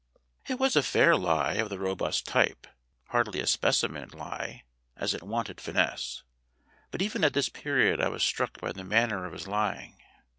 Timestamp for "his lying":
9.33-10.01